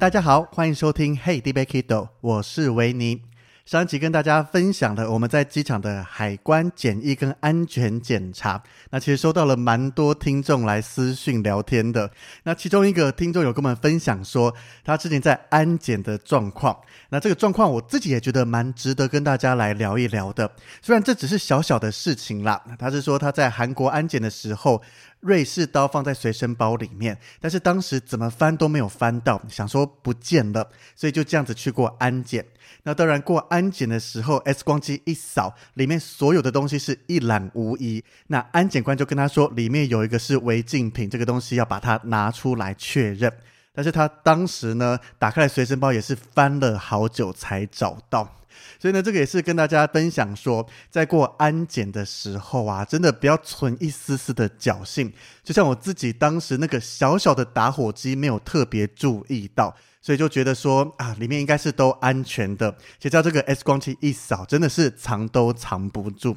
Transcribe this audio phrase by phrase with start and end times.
[0.00, 3.20] 大家好，欢迎收听《Hey 尼欲去豆》，我是维尼。
[3.66, 12.10] 上一集跟大家分享了我们在机场的海关检疫跟安全检查，那其实收到了蛮多听众来私讯聊天的。
[12.44, 14.52] 那其中一个听众有跟我们分享说，
[14.82, 16.74] 他之前在安检的状况。
[17.10, 20.50] 那这个状况我自己也觉得蛮值得跟大家来聊一聊的。
[20.80, 24.82] 虽然这只是小小的事情啦，他是说他在韩国安检的时候，
[25.20, 32.44] 瑞士刀放在随身包里面，但是当时怎么翻都没有翻到，想说不见了，所以就这样子去过安检。
[32.84, 38.02] 那当然，过安检的时候，X 光机一扫，里面所有的东西是一览无遗。
[38.28, 43.30] 那安检官就跟他说，里面有一个是违禁品，这个东西要把它拿出来确认。
[43.72, 48.36] 但是他当时呢，打开了随身包，也是翻了好久才找到。
[48.78, 55.12] 所以呢，这个也是跟大家分享说，在过安检的时候啊，真的不要存一丝丝的侥幸。
[55.42, 59.74] 就像我自己当时那个小小的打火机，没有特别注意到。
[60.02, 62.74] 所以就觉得说啊，里面应该是都安全的。
[62.98, 66.34] 谁知道这个 X 光机一扫，真的是藏都藏不住。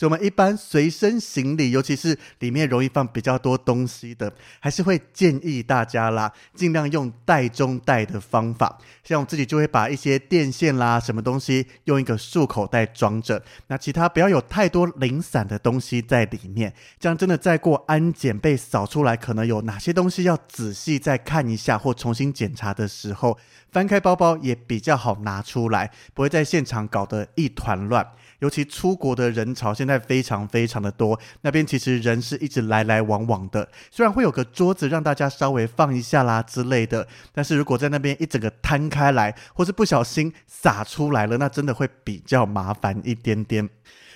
[0.00, 8.78] 所以，我们一般随身行李，尤其是里面容易放比较多东西的，还是会建议大家啦，尽量用袋中袋的方法。
[9.04, 13.42] 像我自己就会把一些电线啦、什么东西，用一个束口袋装着。
[13.66, 23.36] 那其他不要有太多零散的东西在里面，这样真的再过安检被扫出来，可能有哪些东西要仔细再看一下或重新检查的时候，
[23.70, 28.06] 翻开包包也比较好拿出来，不会在现场搞得一团乱。
[28.40, 33.66] 尤其出国的人潮现在非常非常的多，那边其实人是一直来来往往的。
[33.90, 43.68] 虽然会有个桌子让大家稍微放一下啦之类的，但是如果在那边一整个摊开来，或是不小心洒出来了，那真的会比较麻烦一点点。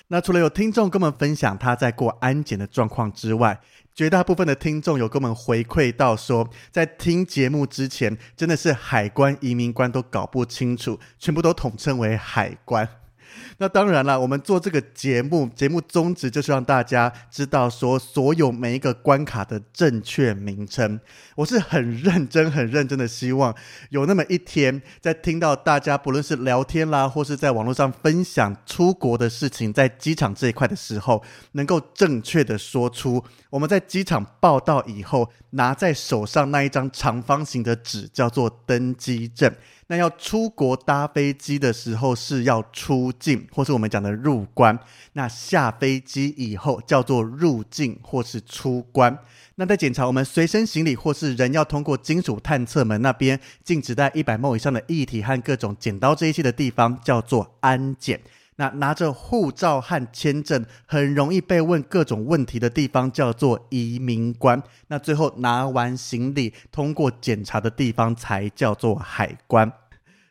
[0.07, 3.59] 那除了有听众跟我们分享他在过安检的状况之外，
[3.95, 12.87] 绝大部分的听众有跟我们回馈到说，在听节目之前，真的是海关、移民官都搞不清楚，全部都统称为海关。
[13.57, 20.99] 那当然了，我们做这个节目，节目宗旨就是让大家知道说所有每一个关卡的正确名称。
[21.35, 23.53] 我是很认真、很认真的希望
[23.89, 39.53] 有那么一天，在听到大家不论是聊天啦，或是在网络上分享出国的事情，在机场这一块的时候，能够正确的说出我们在机场报到以后拿在手上那一张长方形的纸，叫做登机证。
[39.87, 44.79] 那要出国搭飞机的时候是要出境，或是我们讲的入关。
[45.13, 49.17] 那下飞机以后叫做入境或是出关。
[49.55, 58.19] 那在检查我们随身行李或是人要通过金属探测门那边禁止带一百 ml 以上的液体和各种剪刀这一些的地方叫做安检。
[58.57, 64.61] 那拿着护照和签证很容易被问各种问题的地方叫做移民关。
[64.87, 69.71] 那最后拿完行李通过检查的地方才叫做海关。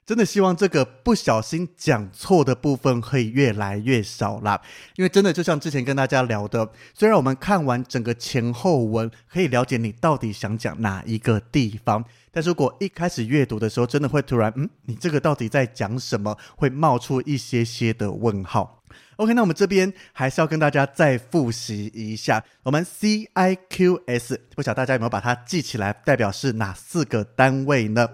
[0.06, 4.60] 真的希望这个不小心讲错的部分可以越来越少啦，
[4.96, 16.36] 因为真的就像之前跟大家聊的，虽然我们看完整个前后文可以了解你到底想讲哪一个地方，但如果一开始阅读的时候，真的会突然，嗯，你这个到底在讲什么？
[16.56, 18.82] 会冒出一些些的问号。
[19.16, 28.08] OK，那我们这边还是要跟大家再复习一下，我们 CIQS，不晓得大家有没有把它记起来，代表是哪四个单位呢？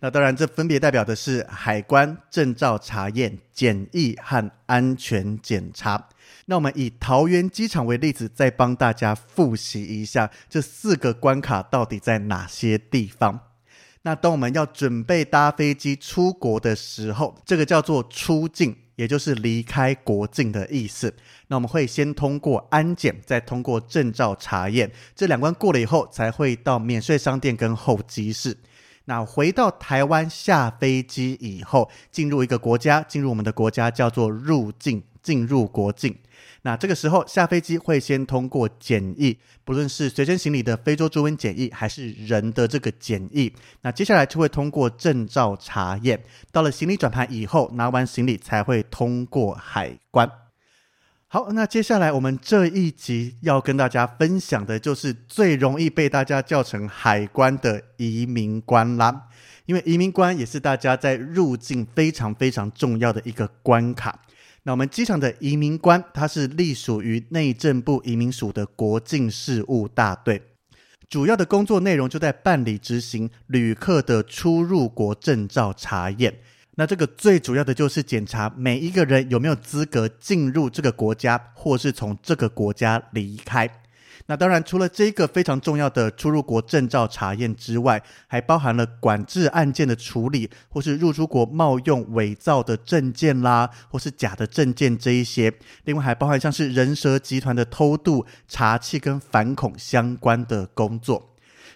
[0.00, 6.08] 那当然，这分别代表的是海关、证照查验、检疫和安全检查。
[6.46, 13.38] 那我们以桃园机场为例子，再帮大家复习一下这四个关卡到底在哪些地方。
[14.02, 21.14] 那当我们要准备搭飞机出国的时候，这个叫做出境，也就是离开国境的意思。
[21.46, 28.56] 那我们会先通过安检，再通过证照查验，这两关过了以后，才会到免税商店跟候机室。
[29.04, 36.16] 那回到台湾下飞机以后，进入一个国家，进入我们的国家叫做入境，进入国境。
[36.64, 43.52] 那这个时候下飞机会先通过检疫，不论是随身行李的非洲猪瘟检疫，还是人的这个检疫。
[43.80, 46.22] 那接下来就会通过证照查验，
[46.52, 50.41] 到了行李转盘以后，拿完行李才会通过海关。
[51.32, 59.28] 好，那接下来我们这一集要跟大家分享的就是最容易被大家叫成海关的移民关啦，
[59.64, 64.20] 因为移民关也是大家在入境非常非常重要的一个关卡。
[64.64, 70.42] 那我们机场的移民官，它是隶属于内政部移民署的国境事务大队，
[71.08, 76.40] 主要的工作内容就在办理执行旅客的出入国证照查验。
[76.76, 83.68] 那这个最主要的就是检查每一个人有没有资格进入这个国家，或是从这个国家离开。
[84.26, 95.52] 那当然，除了这个非常重要的出入国证照查验之外，还包含了管制案件的处理，或是入出国冒用伪造的证件啦，或是假的证件这一些。
[95.84, 101.31] 另外还包含像是人蛇集团的偷渡、查缉跟反恐相关的工作。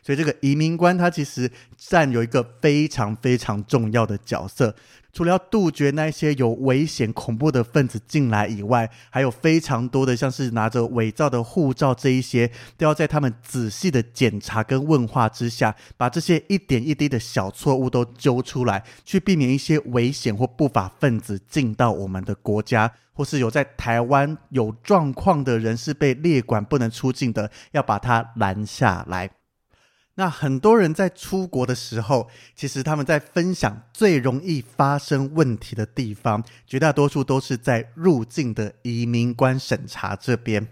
[0.07, 4.73] 所以这个移民官他其实占有一个非常非常重要的角色，
[5.13, 29.29] 除了要杜绝那些有危险恐怖的分子进来以外，还有非常多的像是拿着伪造的护照这一些，都要在他们仔细的检查跟问话之下，把这些一点一滴的小错误都揪出来，去避免一些危险或不法分子进到我们的国家，或是有在台湾有状况的人是被列管不能出境的，要把他拦下来。
[30.17, 40.67] 那很多人在出国的时候，其实他们在分享最容易发生问题的地方，绝大多数都是在入境的移民官审查这边。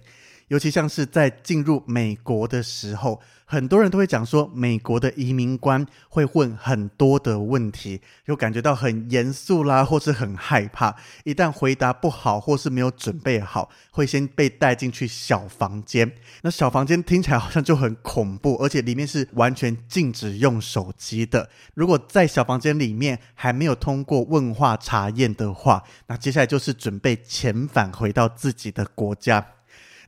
[0.49, 10.95] 尤其像是在进入美国的时候，很多人都会讲说，美国的移民官会问很多的问题，就感觉到很严肃啦，或是很害怕。
[11.25, 16.11] 一旦回答不好，或是没有准备好，会先被带进去小房间。
[16.43, 21.49] 那小房间听起来好像就很恐怖，而且里面是完全禁止用手机的。
[21.75, 29.47] 如果在小房间里面还没有通过问话查验的话，那接下来就是准备遣返回到自己的国家。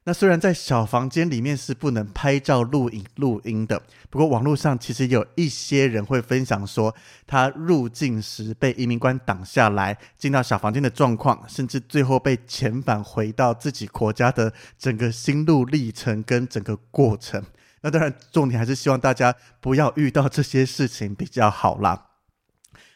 [0.09, 6.95] 那虽然在小房间里面是不能拍照、录影、录音的，不过网络上其实有一些人会分享说，
[7.27, 17.43] 他入境时被移民官挡下来，进到小房间的状况，甚至最后被遣返回到自己国家的整个心路历程跟整个过程。
[17.81, 22.01] 那当然，重点还是希望大家不要遇到这些事情比较好啦。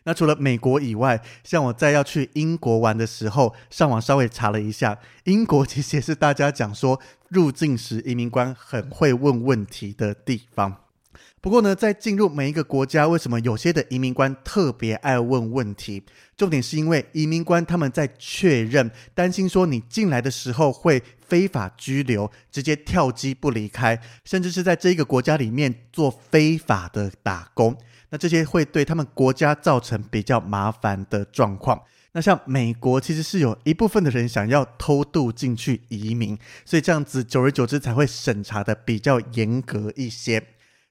[0.05, 10.76] 那除了美国以外，像我在要去英国玩的时候，上网稍微查了一下，英国其实也是大家讲说入境时移民官很会问问题的地方。
[11.43, 16.02] 不过呢，在进入每一个国家，为什么有些的移民官特别爱问问题？
[16.37, 27.76] 重点是因为移民官他们在确认，担心说你进来的时候会非法居留，直接跳机不离开，甚至是在这一个国家里面做非法的打工。
[28.10, 31.80] 那这些会对他们国家造成比较麻烦的状况。
[32.12, 40.42] 那像美国其实是有一部分的人想要偷渡进去移民，所以这样子久而久之才会审查的比较严格一些。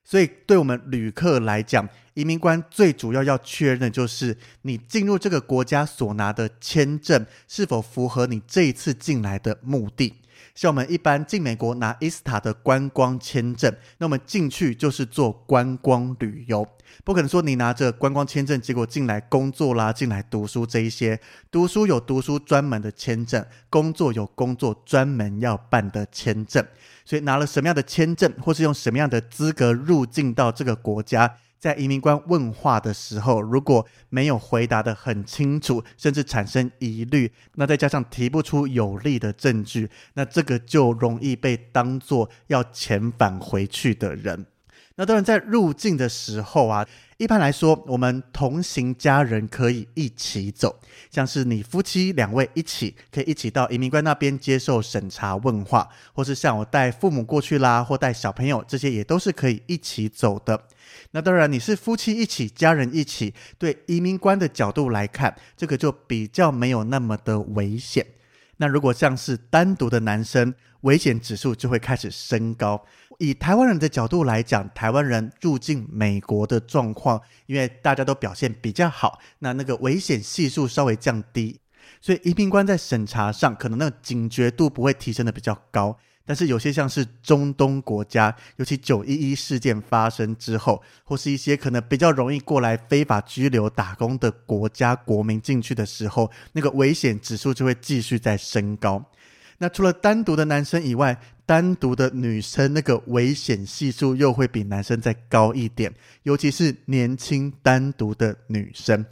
[0.02, 10.16] 所以对我们旅客来讲，移民官最主要要确认的就是你进入这个国家所拿的签证是否符合你这一次进来的目的。
[10.60, 16.68] 像我们一般进美国拿 ESTA 的观光签证，那我们进去就是做观光旅游，
[17.06, 21.18] 不可能说你拿着观光签证，结果进来工作啦，进来读书这一些。
[21.50, 26.62] 读书有读书专门的签证，工作有工作专门要办的签证。
[27.06, 31.38] 所以拿了什么样的签证，或是用什么样的资格入境到这个国家。
[31.60, 44.46] 在移民官问话的时候，如果没有回答得很清楚，甚至产生疑虑，那再加上提不出有力的证据，那这个就容易被当作要遣返回去的人。
[44.96, 46.86] 那当然，在入境的时候啊，
[47.18, 50.78] 一般来说，我们同行家人可以一起走，
[51.10, 60.62] 像是你夫妻两位一起，可以一起到移民官那边接受审查问话，或是像我带父母过去啦，或带小朋友，这些也都是可以一起走的。
[61.12, 68.06] 那当然，你是夫妻一起、家人一起，对移民官的角度来看，这个就比较没有那么的危险。
[68.58, 72.86] 那如果像是单独的男生，危险指数就会开始升高。
[73.18, 81.60] 以台湾人的角度来讲，台湾人入境美国的状况，因为大家都表现比较好，那那个危险系数稍微降低，
[82.02, 85.98] 所以移民官在审查上可能那个警觉度不会提升的比较高。
[86.30, 99.04] 但是有些像是中东国家，尤其九一一事件发生之后，或是一些可能比较容易过来非法居留打工的国家国民进去的时候，那个危险指数就会继续在升高。
[99.58, 109.04] 那除了单独的男生以外，单独的女生那个危险系数又会比男生再高一点，尤其是年轻单独的女生。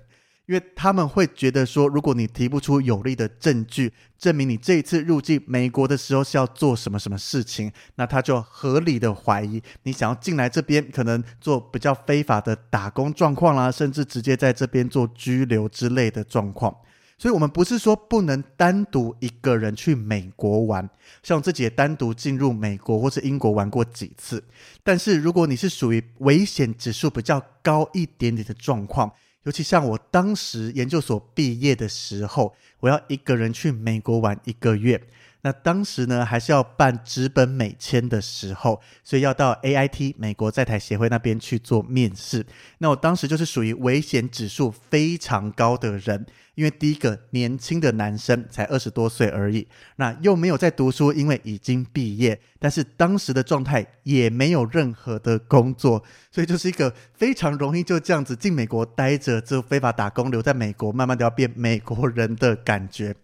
[0.47, 16.73] 因为他们会觉得说，如果你提不出有力的证据，证明你这一次入境美国的时候是要做什么什么事情，那他就合理的怀疑你想要进来这边，可能做比较非法的打工状况啦，甚至直接在这边做居留之类的状况。
[17.19, 20.87] 所以，我们不是说不能单独一个人去美国玩，
[21.23, 24.43] 像我自己也单独进入美国或是英国玩过几次。
[24.83, 29.11] 但是，如果你是属于危险指数比较高一点点的状况，
[29.43, 35.07] 尤其像我当时研究所毕业的时候，我要一个人去美国玩一个月。
[35.47, 42.45] 那当时呢，还是要办纸本美签的时候，所以要到 AIT 美国在台协会那边去做面试。
[42.79, 46.25] 那我当时就是属于危险指数非常高的人，
[46.55, 63.15] 因为第一个年轻的男生才二十多岁而已，那又没有在读书，因为已经毕业，但是当时的状态也没有任何的工作，所以就是一个非常容易就这样子进美国待着，就非法打工，留在美国，慢慢的要变美国人的感觉。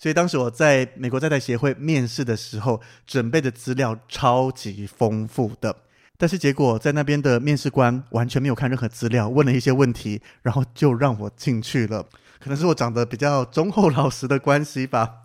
[0.00, 5.76] 所以当时我在美国在台协会面试的时候，准备的资料超级丰富的，
[6.16, 12.06] 但是结果在那边的面试官完全没有看任何资料，问了一些问题，然后就让我进去了。
[12.38, 15.16] 可能是我长得比较忠厚老实的关系吧。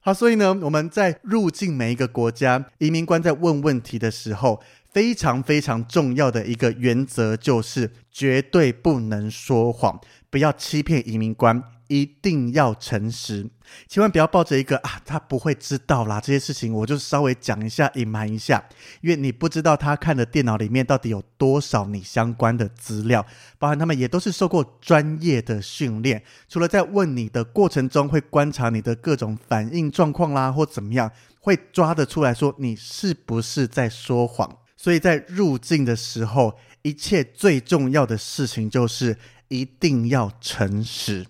[0.00, 11.62] 好，所以呢，我们在入境每一个国家，移民官在问问题的时候，非常非常重要的一个原则就是绝对不能说谎，不要欺骗移民官。
[11.90, 13.50] 一定要诚实，
[13.88, 18.64] 千万不要抱着一个啊，他不会知道啦，这些事情我就稍微讲一下，隐瞒一下，
[19.00, 23.26] 因为你不知道他看的电脑里面到底有多少你相关的资料，
[23.58, 34.58] 包含他们也都是受过专业的训练，除了在问你的过程中会观察你的各种反应状况啦，或怎么样，会抓得出来说你是不是在说谎。
[34.76, 39.18] 所以在入境的时候，一切最重要的事情就是
[39.48, 41.26] 一定要诚实。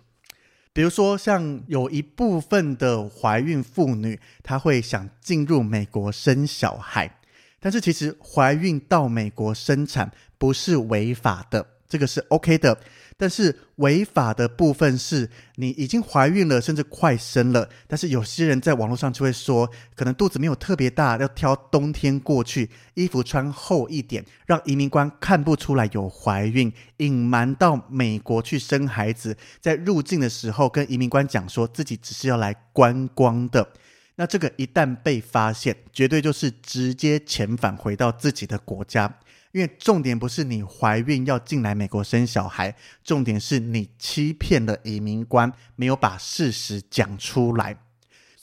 [0.73, 7.19] 比如说，像有一部分的怀孕妇女，她会想进入美国生小孩，
[7.59, 12.79] 但是其实怀孕到美国生产不是违法的，这个是 OK 的。
[13.21, 17.69] 但是违法的部分是你已经怀孕了，甚至快生了。
[17.87, 33.69] 但是有些人在网络上就会说，可能肚子没有特别大，要挑冬天过去，衣服穿厚一点，让移民官看不出来有怀孕，隐瞒到美国去生孩子，在入境的时候跟移民官讲说自己只是要来观光的。
[34.17, 39.19] 那这个一旦被发现，绝对就是直接遣返回到自己的国家。
[39.53, 47.77] 因为重点不是你怀孕要进来美国生小孩，重点是你欺骗了移民官，没有把事实讲出来。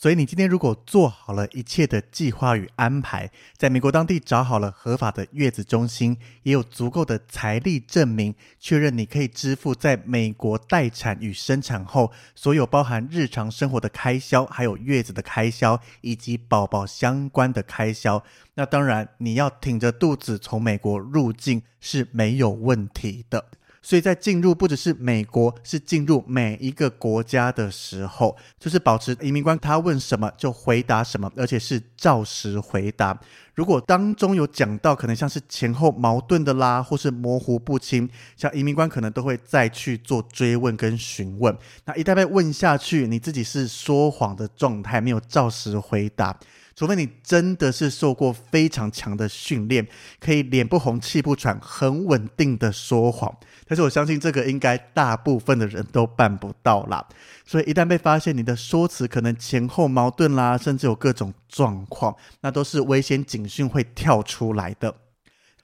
[0.00, 18.22] 所以你今天如果做好了一切的计划与安排，在美国当地找好了合法的月子中心，也有足够的财力证明，确认你可以支付在美国待产与生产后所有包含日常生活的开销，还有月子的开销以及宝宝相关的开销，
[18.54, 23.46] 那当然你要挺着肚子从美国入境是没有问题的。
[23.88, 33.18] 所以在进入不只是美国，是进入每一个国家的时候，就是保持移民官他问什么就回答什么，而且是照实回答。
[33.54, 41.56] 如果当中有讲到可能像是前后矛盾的啦，或是模糊不清，像移民官可能都会再去做追问跟询问。
[41.86, 46.38] 那一旦被问下去，你自己是说谎的状态，没有照实回答。
[46.78, 49.84] 除非你真的是受过非常强的训练，
[50.20, 53.36] 可以脸不红气不喘，很稳定的说谎。
[53.66, 57.04] 但是我相信这个应该大部分的人都办不到啦。
[57.44, 64.94] 所以一旦被发现你的说辞可能前后矛盾啦，甚至有各种状况，那都是危险警讯会跳出来的。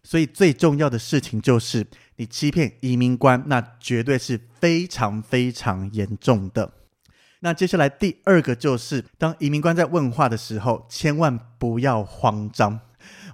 [0.02, 6.72] 所以最重要的事情就是你欺骗移民官，那绝对是非常非常严重的。
[7.44, 12.80] 那接下来第二个就是，当移民官在问话的时候，千万不要慌张。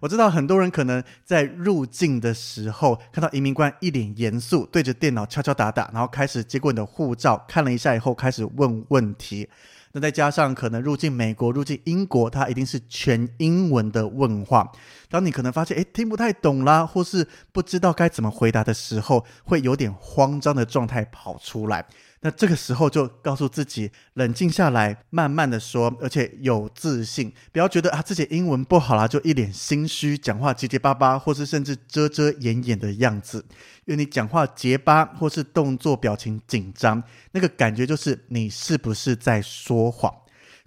[0.01, 9.49] 我知道很多人可能在入境的时候，看到移民官一脸严肃，对着电脑敲敲打打，然后开始接过你的护照，看了一下以后开始问问题。
[9.93, 14.73] 那再加上可能入境美国、入境英国，它一定是全英文的问话。
[15.09, 21.87] 当你可能发现诶听不太懂啦，或是不知道该怎么回答的时候，会有点慌张的状态跑出来。
[22.23, 33.45] 那这个时候就告诉自己冷静下来，慢慢的说，而且有自信，不要觉得啊自己英文不好啦，就一脸心虚，讲话结结巴巴，或是甚至遮遮掩掩的样子。
[33.87, 40.15] 因为你讲话结巴，或是动作表情紧张，那个感觉就是你是不是在说谎。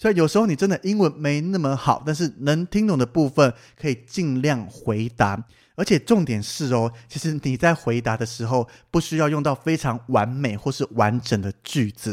[0.03, 5.41] 所以有时候你真的英文没那么好，但是能听懂的部分可以尽量回答。
[5.75, 12.09] 而且重点是哦，其实你在回答的时候，不需要用到非常完美或是完整的句子，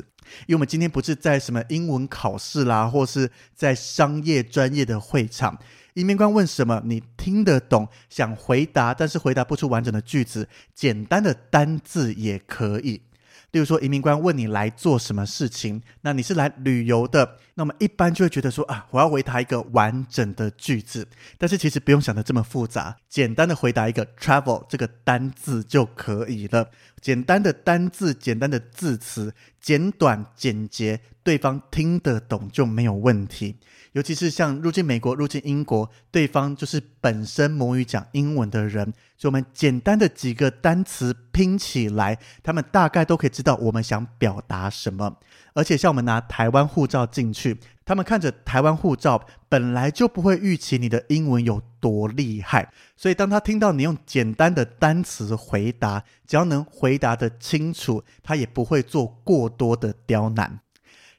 [0.46, 5.58] 因为我们今天不是在什么英文考试啦，或是在商业专业的会场，
[5.94, 13.02] 移民官问什么你听得懂，想回答，但是回答不出完整的句子，简单的单字也可以。
[13.52, 26.70] 例如说，移民官问你来做什么事情，那你是来旅游的，那么一般就会觉得说啊，我要回答一个完整的句子，但是其实不用想得这么复杂，简单的回答一个 travel 这个单字就可以了。
[27.00, 33.56] 简单的单字，简单的字词，简短简洁，对方听得懂就没有问题。
[33.92, 38.84] 尤其是像入境美国、入境英国，对方就是本身母语讲英文的人，
[39.16, 45.16] 所以我们简单的几个单词拼起来，他们大概都可以知道我们想表达什么。
[45.54, 60.60] 而且像我们拿台湾护照进去，他们看着台湾护照，本来就不会预期你的英文有多厉害，所以当他听到你用简单的单词回答，只要能回答得清楚，他也不会做过多的刁难。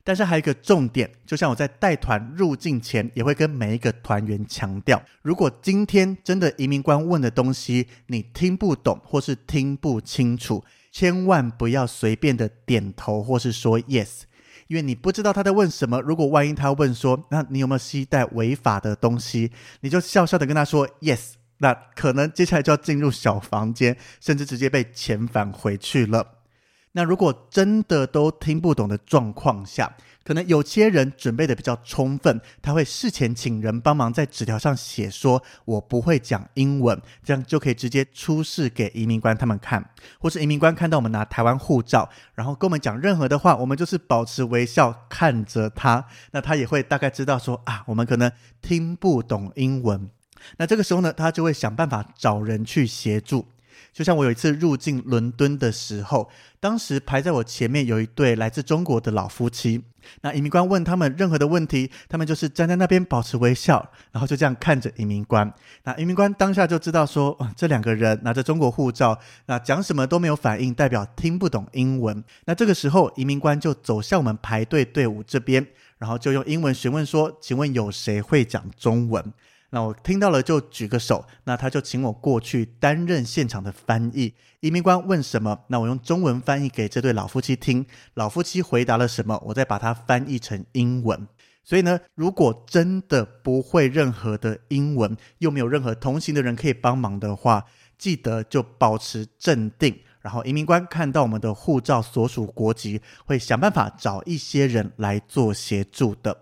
[0.03, 14.21] 但是还有一个重点，就像我在带团入境前，也会跟每一个团员强调：如果今天真的移民官问的东西你听不懂或是听不清楚，千万不要随便的点头或是说 yes，
[14.67, 16.01] 因为你不知道他在问什么。
[16.01, 26.40] 如果万一他问说：“那你有没有携带违法的东西？”你就笑笑的跟他说 yes，那可能接下来就要进入小房间，甚至直接被遣返回去了。
[26.93, 39.83] 那如果真的都听不懂的状况下，可能有些人准备的比较充分，他会事前请人帮忙在纸条上写说：“我不会讲英文”，这样就可以直接出示给移民官他们看，
[40.19, 50.09] 或是移民官看到我们拿台湾护照，然后跟我们讲任何的话，我们就是保持微笑看着他，那他也会大概知道说啊，我们可能听不懂英文，
[50.57, 53.47] 那这个时候呢，他就会想办法找人去协助。
[53.93, 59.83] 就像我有一次入境伦敦的时候，当时排在我前面有一对来自中国的老夫妻。
[60.21, 65.53] 那移民官问他们任何的问题，他们就是站在那边保持微笑，然后就这样看着移民官。
[65.83, 72.23] 那移民官当下就知道说，哦，这两个人拿着中国护照，那讲什么都没有反应，代表听不懂英文。
[72.45, 75.67] 那这个时候，移民官就走向我们排队队伍这边，
[75.99, 79.23] 然后就用英文询问说：“请问有谁会讲中文？”
[79.71, 84.33] 那我听到了就举个手，那他就请我过去担任现场的翻译。
[84.59, 87.85] 移民官问什么，那我用中文翻译给这对老夫妻听。
[88.13, 91.27] 老夫妻回答了什么，我再把它翻译成英文。
[91.63, 97.65] 所以呢，如果真的不会任何的英文，又没有任何同行的人可以帮忙的话，
[97.97, 99.97] 记得就保持镇定。
[100.19, 106.35] 然后移民官看到我们的护照所属国籍，会想办法找一些人来做协助的。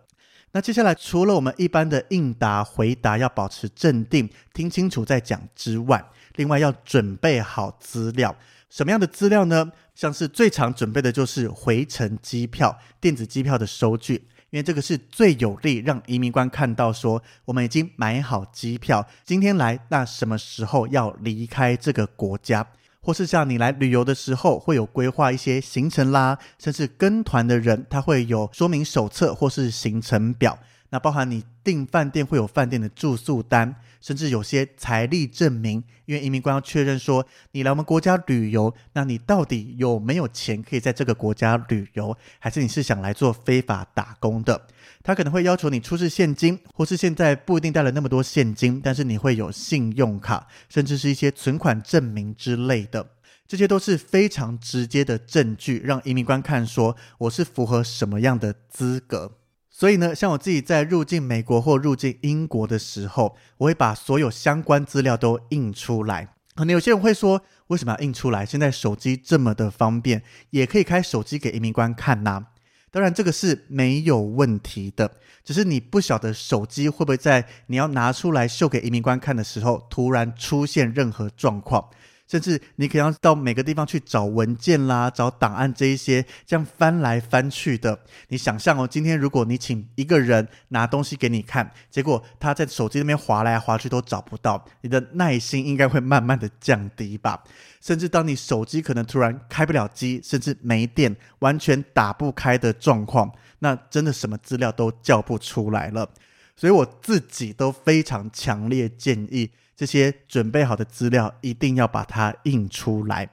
[0.51, 6.03] 那接下来，除了我们一般的应答回答要保持镇定、听清楚再讲之外，
[6.35, 8.35] 另外要准备好资料。
[8.69, 9.71] 什么样的资料呢？
[9.93, 14.15] 像是最常准备的就是回程机票、电子机票的收据，
[14.49, 22.65] 因为这个是最有利让移民官看到说我们已经买好机票，今天来，那什么时候要离开这个国家。
[23.01, 30.59] 或是像你来旅游的时候，会有规划一些行程啦，甚至跟团的人，他会有说明手册或是行程表。
[30.91, 44.67] 那包含你订饭店会有饭店的住宿单，甚至有些财力证明，因为移民官要确认说你来我们国家旅游，那你到底有没有钱可以在这个国家旅游，还是你是想来做非法打工的？
[45.03, 53.11] 他可能会要求你出示现金，或是现在不一定带了那么多现金，但是你会有信用卡，甚至是一些存款证明之类的，
[53.47, 59.38] 这些都是非常直接的证据，让移民官看说我是符合什么样的资格。
[59.79, 66.27] 所以呢，像我自己在入境美国或入境英国的时候，我会把所有相关资料都印出来。
[66.53, 68.45] 可能有些人会说，为什么要印出来？
[68.45, 72.47] 现在手机这么的方便，也可以开手机给移民官看呐。
[72.91, 75.13] 当然，这个是没有问题的，
[75.45, 81.89] 只是你不晓得手机会不会在你要拿出来秀给移民官看的时候，突然出现任何状况。
[82.29, 87.99] 甚至你可能要到每个地方去找文件啦、找档案这一些，这样翻来翻去的。
[88.27, 97.43] 你想象哦，今天如果你请一个人拿东西给你看，结果他在手机那边滑来滑去都找不到，你的耐心应该会慢慢的降低吧？
[97.81, 106.07] 甚至当你手机可能突然开不了机，甚至没电，完全打不开的状况，那真的什么资料都叫不出来了。
[106.55, 113.29] 所以我自己都非常强烈建议，这些准备好的资料一定要把它印出来。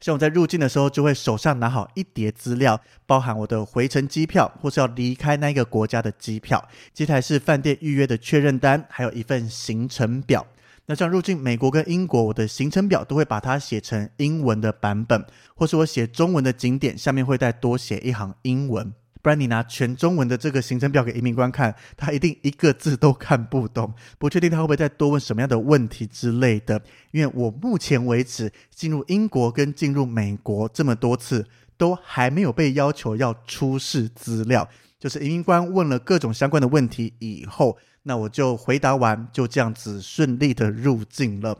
[0.00, 10.46] 像我在入境的时候，就会手上拿好一叠资料，包含我的回程机票或是要离开那个国家的机票，接下来是饭店预约的确认单，还有一份行程表。
[10.86, 18.90] 那像入境美国跟英国，我的行程表都会把它写成英文的版本，或是我写中文的景点，下面会再多写一行英文。
[19.22, 26.80] 不然你拿全中文的这个行程表给移民官看，他一定一个字都看不懂，不确定他会不会再多问什么样的问题之类的。
[27.10, 41.58] 因为我目前为止进入英国跟进入美国这么多次，都还没有被要求要出示资料，就是移民官问了各种相关的问题以后，那我就回答完，就这样子顺利的入境了。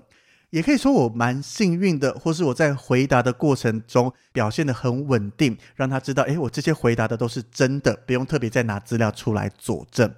[0.50, 10.12] 也可以说我蛮幸运的，或是我在回答的过程中表现得很稳定，让他知道，诶，我这些回答的都是真的，不用特别再拿资料出来佐证。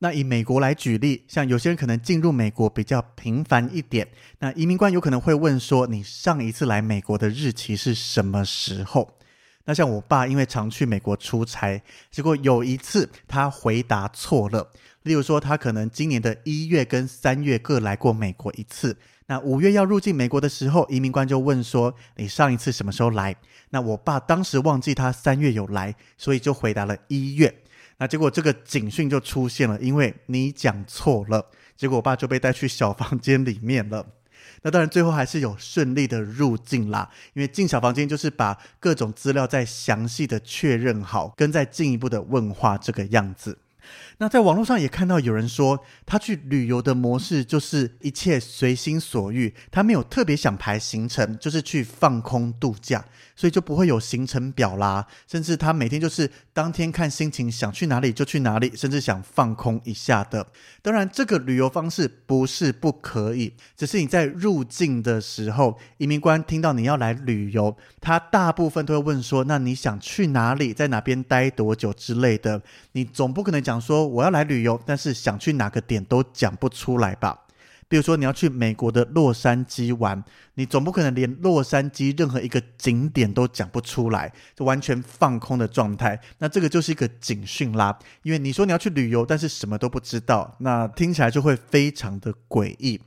[0.00, 4.06] 那以美国来举例，像有些人可能进入美国比较频繁一点，
[4.38, 9.18] 那移民官有可能会问说，你上一次来美国的日期是什么时候？
[9.64, 14.70] 那像我爸因为常去美国出差，结果有一次他回答错了，
[15.08, 18.96] 例如说他可能今年的一月跟三月各来过美国一次。
[19.26, 23.34] 那五月要入境美国的时候，移民官就问说：“你上一次什么时候来？”
[23.70, 27.62] 那我爸当时忘记他三月有来，所以就回答了一月。
[27.98, 31.44] 那结果这个警讯就出现了，因为你讲错了。
[31.76, 34.06] 结果我爸就被带去小房间里面了。
[34.62, 43.58] 那当然最后还是有顺利的入境啦，因为进小房间就是把各种资料再详细的确认好，跟再进一步的问话这个样子。
[44.18, 53.04] 那在网络上也看到有人说，他去旅游的模式就是一切随心所欲，他没有特别想排行程，就是去放空度假，
[53.38, 55.06] 所以就不会有行程表啦。
[55.28, 60.44] 甚至他每天就是当天看心情，想去哪里就去哪里，甚至想放空一下的。
[60.82, 72.60] 当然，这个旅游方式不是不可以，只是你在入境的时候，移民官听到你要来旅游，他大部分都会问说：“那你想去哪里，在哪边待多久之类的？”
[72.92, 74.08] 你总不可能讲说。
[74.08, 77.38] 我要来旅游，但是想去哪个点都讲不出来吧？
[77.88, 80.22] 比如说你要去美国的洛杉矶玩，
[80.54, 86.20] 你总不可能连洛杉矶任何一个景点都讲不出来，就完全放空的状态。
[86.38, 93.00] 那这个就是一个警讯啦，因为你说你要去旅游，但是什么都不知道，那听起来就会非常的诡异。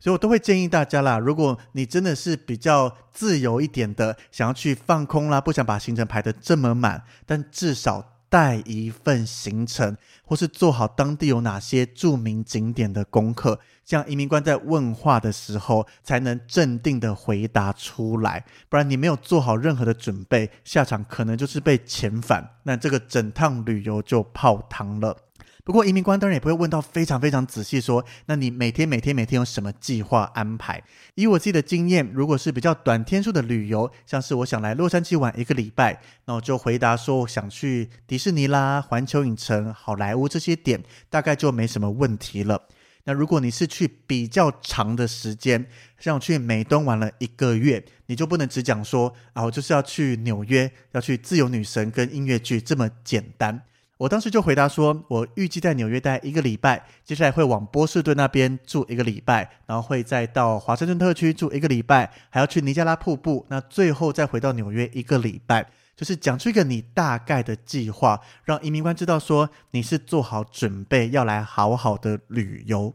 [0.00, 8.13] 所以我都会建议大家啦，如果你真的是比较自由一点的，想要去放空啦，不想把行程排得这么满，但至少。
[8.34, 18.44] 带一份行程，或是做好当地有哪些著名景点的功课，这样移民官在问话的时候才能镇定的回答出来。
[18.68, 25.16] 不然你没有做好任何的准备，下场可能就是被遣返，那这个整趟旅游就泡汤了。
[25.64, 30.82] 不过，移民官当然也不会问到非常非常仔细，说，那你每天每天每天有什么计划安排？
[31.14, 42.68] 以我自己的经验，如果是比较短天数的旅游，像是我想来洛杉矶玩一个礼拜，那我就回答说，我想去迪士尼啦、环球影城、好莱坞这些点，大概就没什么问题了。
[43.04, 45.66] 那如果你是去比较长的时间，
[45.98, 53.62] 像去美东玩了一个月，你就不能只讲说啊，我就是要去纽约，要去自由女神跟音乐剧这么简单。
[53.98, 72.94] 我当时就回答说，我预计在纽约待一个礼拜，接下来会往波士顿那边住一个礼拜，然后会再到华盛顿特区住一个礼拜，还要去尼加拉瀑布，那最后再回到纽约一个礼拜，就是讲出一个你大概的计划，让移民官知道说你是做好准备要来好好的旅游。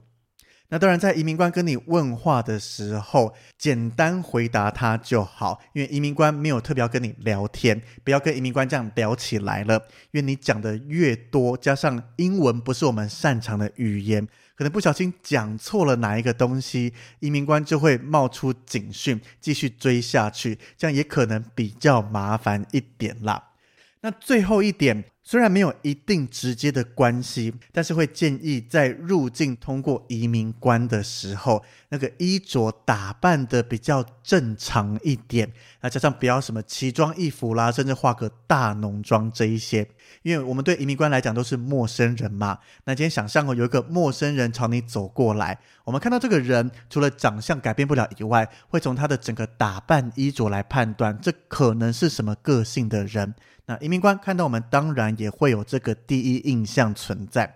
[0.71, 9.75] 那当然，在移民官跟你问话的时候，简单回答他就好，因为移民官没有特别要跟你聊天，不要跟移民官这样聊起来了，
[10.11, 23.53] 因为你讲的越多，加上英文不是我们擅长的语言，可能不小心讲错了哪一个东西，移民官就会冒出警讯，继续追下去，这样也可能比较麻烦一点啦。
[24.01, 25.05] 那最后一点。
[25.29, 35.47] 虽然没有一定直接的关系，但是会建议在入境通过移民关的时候，那个衣着打扮得比较正常一点，
[35.81, 39.87] 那加上不要什么奇装异服啦，甚至化个大浓妆这一些，
[40.23, 42.57] 因为我们对移民官来讲都是陌生人嘛。
[42.85, 53.35] 那今天想象哦，有一个陌生人朝你走过来，我们看到这个人除了长相改变不了以外，会从他的整个打扮衣着来判断，这可能是什么个性的人。
[53.69, 57.55] 那移民官看到我们，当然也会有这个第一印象存在。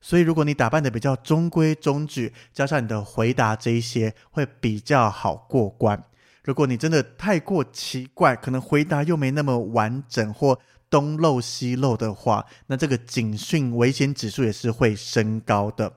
[0.00, 6.02] 所以，如果你打扮得比较中规中矩，加上你的回答这一些，会比较好过关。
[6.42, 10.58] 如果你真的太过奇怪，可能回答又没那么完整或
[10.90, 15.92] 东漏西漏的话，那这个警讯危险指数也是会升高的。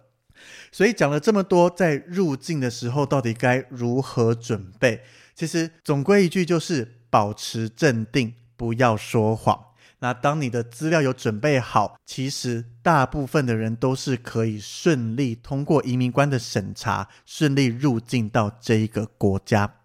[0.71, 5.01] 所以讲了这么多，在入境的时候到底该如何准备？
[5.33, 8.35] 其实总归一句就是保持镇定。
[8.55, 9.65] 不要说谎。
[9.99, 19.75] 那当你的资料有准备好，其实大部分的人都是可以顺利通过移民官的审查，顺利入境到这一个国家。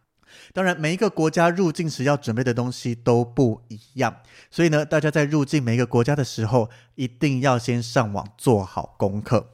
[0.53, 4.17] 当然，每一个国家入境时要准备的东西都不一样，
[4.51, 9.51] 所以呢，大家在入境每一个国家的时候，一定要先上网做好功课。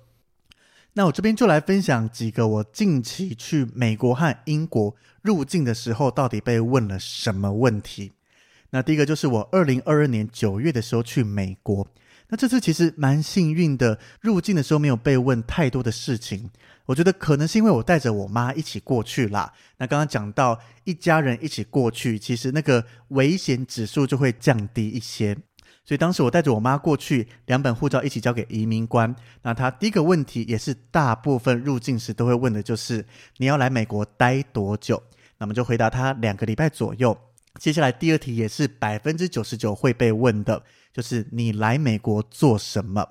[0.95, 8.13] 那我这边就来分享几个我近期去美国和英国入境的时候，到底被问了什么问题。
[8.71, 11.87] 那第一个就是我二零二二年九月的时候去美国，
[12.29, 16.51] 那这次其实蛮幸运的，入境的时候没有被问太多的事情。
[16.87, 19.53] 我觉得可能是因为我带着我妈一起过去啦。
[19.79, 25.37] 那刚刚讲到一家人一起过去，其实那个危险指数就会降低一些。
[25.85, 29.15] 所以当时我带着我妈过去，两本护照一起交给移民官。
[29.43, 35.01] 那他第一个问题也是大部分入境时都会问的，就是你要来美国待多久？
[35.39, 37.17] 那么就回答他两个礼拜左右。
[37.59, 43.07] 接下来第二题也是百分之九十九会被问的，就是你来美国做什么？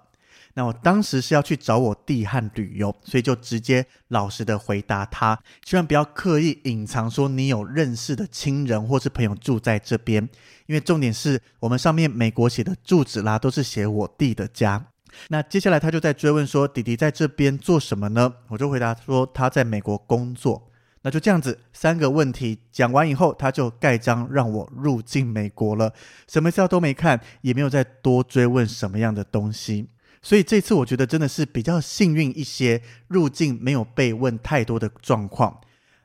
[0.58, 10.24] 那我当时是要去找我弟和旅游，所以就直接老实的回答他，千万不要刻意隐藏说你有认识的亲人或是朋友住在这边，
[10.68, 14.86] 因为重点是我们上面美国写的住址啦，都是写我弟的家。
[15.28, 18.34] 那接下来他就在追问说，弟弟在这边做什么呢？
[18.48, 20.72] 我就回答说他在美国工作。
[21.06, 25.94] 那就这样子，三个问题讲完以后，他就盖章让我入境美国了，
[26.28, 29.88] 什么资料都没看，也没有再多追问什么样的东西。
[30.24, 35.62] 所以这次我觉得真的是比较幸运一些，入境没有被问太多的状况。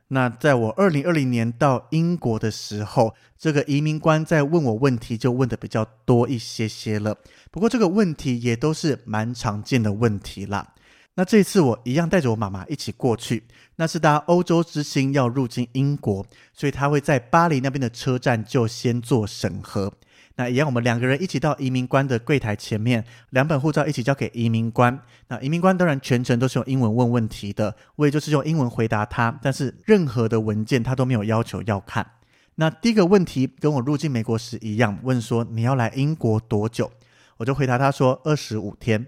[0.09, 7.17] 那在我二零二零年到英国的时候，这个移民官在问我问题就问的比较多一些些了。
[7.49, 10.75] 不过这个问题也都是蛮常见的问题啦。
[11.15, 13.43] 那这次我一样带着我妈妈一起过去，
[13.75, 19.91] 那是搭欧洲之星要入境英国，所以他会在巴黎那边的车站就先做审核。
[20.37, 24.97] 那一样，我们两个人一起到移民官的柜台前面，两本护照一起交给移民官。
[25.27, 32.09] 那移民官当然全程都是用英文问问题的，我也就是用英文回答他，但是任何的文件他都没有要求要看。
[32.55, 36.89] 那第一个问题跟我入境美国时一样，问说你要来英国多久？
[37.35, 39.05] 我就回答他说二十五天。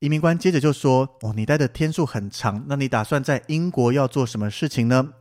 [0.00, 5.14] 移民官接着就说：“哦，你待的天数很长，那你打算在英国要做什么事情呢？”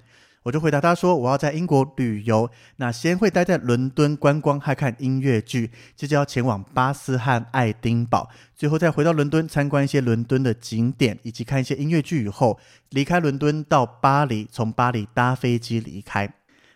[0.44, 12.26] 我就回答他说：“我要在英国旅游，那先会待在伦敦观光，还看音乐剧，接着要前往巴斯和爱丁堡，最后再回到伦敦参观一些伦敦的景点，以及看一些音乐剧。
[12.26, 12.60] 以后
[12.90, 16.32] 离开伦敦到巴黎，从巴黎搭飞机离开。”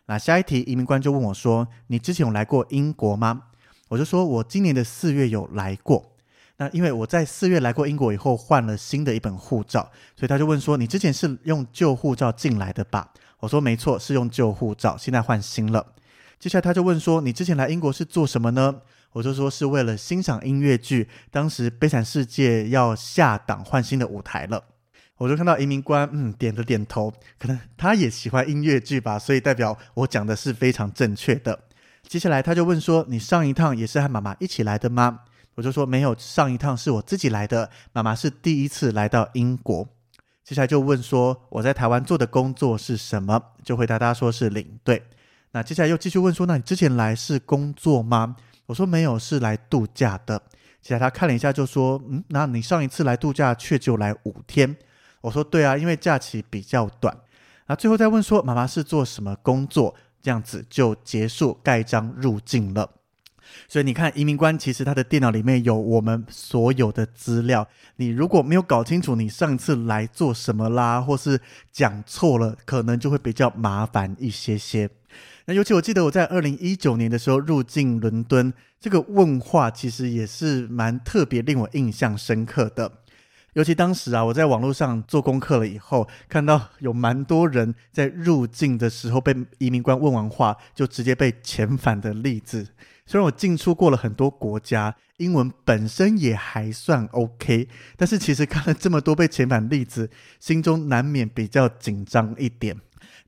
[0.08, 3.44] 那下一题，移民官就问我说：“你之前有来过英国吗？”
[3.90, 6.14] 我就说：“我今年的四月有来过。”
[6.60, 15.94] 那因为我在四月来过英国以后换了新的一本护照，所以他就问说：“你之前是用旧护照进来的吧？”我说：“没错，是用旧护照，现在换新了。”
[16.38, 18.82] 接下来他就问说：“你之前来英国是做什么呢？”
[19.14, 24.66] 我就说是为了欣赏音乐剧，当时《悲惨世界》要下档换新的舞台了。
[25.18, 31.58] 我就看到移民官嗯点了点头，可能他也喜欢音乐剧吧，所以代表我讲的是非常正确的。
[32.08, 35.22] 接下来他就问说：“你上一趟也是和妈妈一起来的吗？”
[35.60, 39.86] 我就说没有，上一趟是我自己来的，妈妈是第一次来到英国。
[40.42, 45.04] 接下来就问说我在台湾做的工作是什么，就回答他说是领队。
[45.52, 48.38] 那接下来又继续问说，那你之前来是工作吗？
[48.68, 50.42] 我说没有，是来度假的。
[50.82, 54.78] 接下来他看了一下就说，嗯，那你上一次来度假却就来五天。
[55.20, 57.14] 我说对啊，因为假期比较短。
[57.68, 62.90] 那最后再问说妈妈是做什么工作，这样子就结束盖章入境了。
[63.68, 67.68] 所以你看，移民官其实他的电脑里面有我们所有的资料。
[67.98, 71.40] 你如果没有搞清楚你上次来做什么啦，或是
[71.72, 74.90] 讲错了，可能就会比较麻烦一些些。
[75.46, 82.92] 那尤其我记得我在二零一九年的时候入境伦敦，这个问话其实也是蛮特别，令我印象深刻的。
[83.54, 92.68] 尤其当时啊，我在网络上做功课了以后，看到有蛮多人在入境的时候被移民官问完话，就直接被遣返的例子。
[93.10, 97.68] 虽然我进出过了很多国家，英文本身也还算 OK，
[97.98, 100.08] 但是其实看了这么多被遣返例子，
[100.40, 102.80] 心中难免比较紧张一点。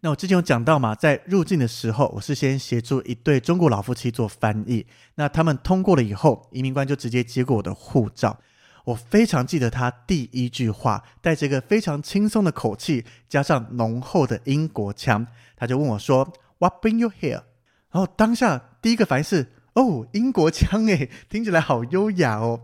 [0.01, 8.39] 那我之前有讲到嘛，在入境的时候，我是先协助一对中国老夫妻做翻译，那他们通过了以后，移民官就直接接过我的护照。
[8.85, 17.41] 我非常记得他第一句话，带着一个非常轻松的口气，加上浓厚的英国腔，他就问我说：“What bring you here？”
[17.89, 22.63] 然后当下第一个反应是：“哦，英国腔诶，听起来好优雅哦。”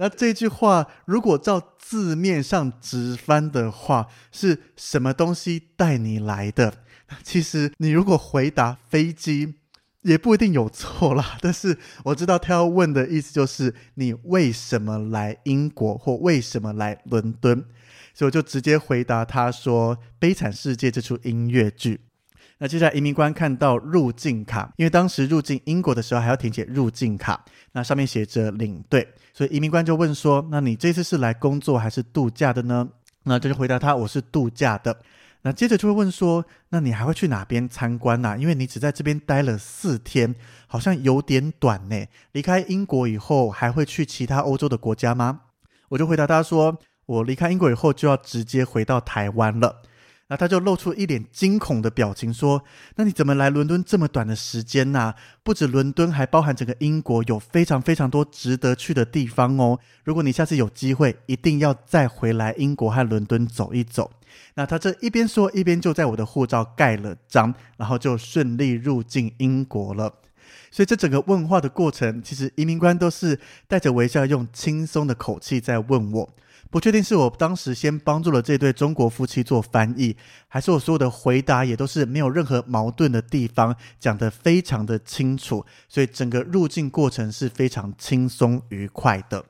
[0.00, 6.84] 那这句话如果照字面上直翻的话，是什么东西带你来的？
[7.22, 9.54] 其实你如果回答飞机，
[10.02, 17.64] 也不一定有错啦， 但是我知道他要问的意思就是你为什么来英国或为什么来伦敦，
[18.14, 22.00] 所以我就直接回答他说《悲惨世界》这出音乐剧。
[22.58, 32.88] 那接下来移民官看到入境卡，因为当时入境英国的时候还要填写入境卡，那上面写着领队，所以移民官就问说：“那你这次是来工作还是度假的呢？”
[33.24, 34.98] 那这就回答他：“我是度假的。”
[35.42, 38.36] 那接着就会问说，那你还会去哪边参观呢？
[38.36, 40.34] 因为你只在这边待了四天，
[40.66, 42.06] 好像有点短呢。
[42.32, 45.42] 离开英国以后，还会去其他欧洲的国家吗？
[45.90, 49.82] 我就回答他说，我离开英国以后就要直接回到台湾了。
[50.28, 52.62] 那他就露出一脸惊恐的表情，说
[52.96, 55.14] ：“那你怎么来伦敦这么短的时间呢？
[55.42, 59.78] 不止伦敦，还包含整个英国，有非常非常多值得去的地方哦。
[60.04, 64.10] 如果你下次有机会，一定要再回来英国和伦敦走一走。”
[64.54, 70.12] 那他这一边说，一边就在我的护照盖了章，然后就顺利入境英国了。
[70.70, 76.28] 所以这整个问话的过程，其实移民官都是带着微笑，用轻松的口气在问我。
[76.70, 80.16] 不确定是我当时先帮助了这对中国夫妻做翻译，
[80.48, 89.44] 还是我所有的回答也都是没有任何矛盾的地方，讲得非常的清楚，所以整个入境过程是非常轻松愉快的。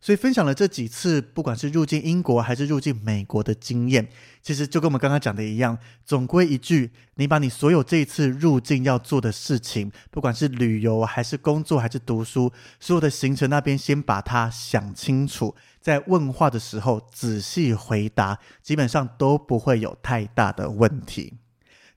[0.00, 4.08] 所以分享了这几次，不管是入境英国还是入境美国的经验，
[4.42, 21.34] 其实就跟我们刚刚讲的一样，总归一句，你把你所有这一次入境要做的事情，不管是旅游还是工作还是读书，所有的行程那边先把它想清楚，在问话的时候仔细回答，基本上都不会有太大的问题。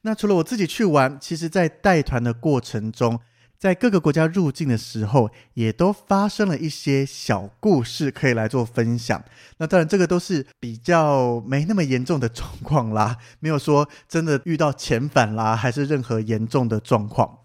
[0.02, 3.20] 那除了我自己去玩，其实在带团的过程中，
[3.64, 9.24] 在各个国家入境的时候，也都发生了一些小故事，可以来做分享。
[9.56, 17.38] 那当然，这个都是比较没那么严重的状况啦， 没有说真的遇到遣返啦，还是任何严重的状况。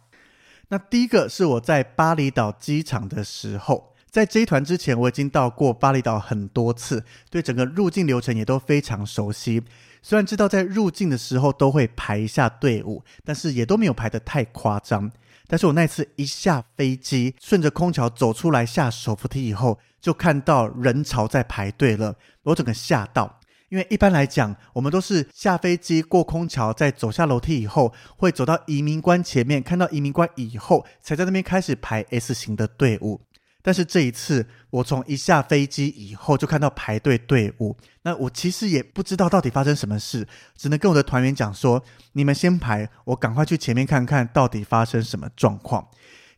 [0.70, 9.62] 那第一个是我在巴厘岛机场的时候，在这一团之前，我已经到过巴厘岛很多次，对整个入境流程也都非常熟悉。
[10.02, 15.12] 虽然知道在入境的时候都会排一下队伍，但是也都没有排得太夸张。
[15.48, 23.40] 但是我那次一下飞机，顺着空桥走出来下手扶梯以后，就看到人潮在排队了，我整个吓到。
[23.70, 33.20] 因为一般来讲，我们都是下飞机过空桥，再走下楼梯以后，会走到移民官前面，看到移民官以后，才在那边开始排 S 型的队伍。
[33.62, 41.82] 但是这一次，我从一下飞机以后就看到排队队伍，那我其实也不知道到底发生什么事，只能跟我的团员讲说
[42.14, 45.86] ：“你们先排，我赶快去前面看看到底发生什么状况。”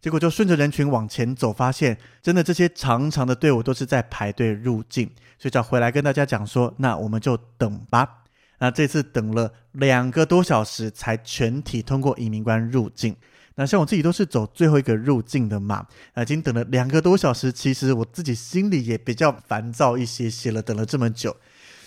[0.01, 5.07] 结果就顺着人群往前走，发现真的这些长长的队伍都是在排队入境，
[5.39, 8.23] 所以就回来跟大家讲说：“那我们就等吧。”
[8.59, 13.15] 那这次等了两个多小时才全体通过移民关入境。
[13.57, 21.37] 那像我自己都是走最后一个入境的嘛，啊已经等了两个多小时，其实我自己心里也比较烦躁一些些了，等了这么久。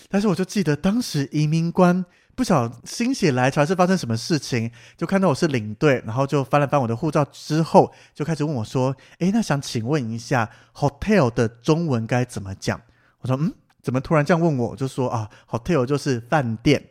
[0.10, 12.80] 但是我就记得当时移民官不晓心血来潮是发生什么事情，就看到我是领队，然后就翻了翻我的护照之后，就开始问我说：“诶，那想请问一下，hotel 的中文该怎么讲？”
[13.22, 16.84] 我说：“嗯，怎么突然这样问我？”我就说：“啊，hotel 就是饭店。”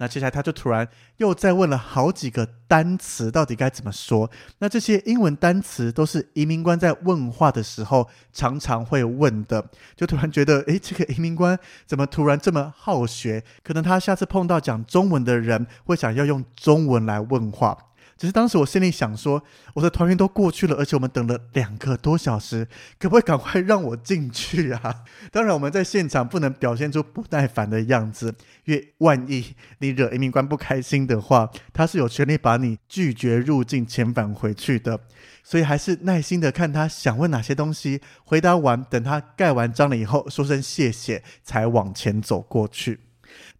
[0.00, 4.30] 那接下来他就突然又再问了好几个单词，到底该怎么说？
[4.58, 13.42] 那这些英文单词都是移民官在问话的时候常常会问的，就突然觉得，诶，这个移民官怎么突然这么好学？
[13.64, 17.76] 可能他下次碰到讲中文的人，会想要用中文来问话。
[18.18, 19.40] 只是当时我心里想说，
[19.74, 22.66] 我的团员都过去了，而且我们等了两个多小时，
[22.98, 25.04] 可不可以赶快让我进去啊？
[25.30, 34.98] 当然，我们在现场不能表现出不耐烦的样子，因为万一你惹移民官不开心的话，他是有权利把你拒绝入境、遣返回去的。
[35.44, 42.98] 所以还是耐心的看他想问哪些东西，回答完，等他盖完章了以后，说声谢谢，才往前走过去。